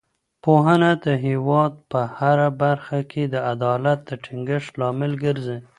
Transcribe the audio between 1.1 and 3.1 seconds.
هېواد په هره برخه